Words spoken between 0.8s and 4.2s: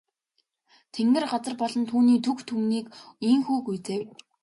Тэнгэр газар болон түүний түг түмнийг ийнхүү гүйцээв.